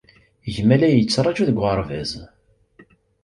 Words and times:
Gma 0.55 0.75
la 0.79 0.87
iyi-yettṛaju 0.89 1.43
deg 1.49 1.57
uɣerbaz. 1.61 2.11